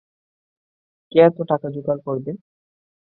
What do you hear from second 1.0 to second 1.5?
কে এত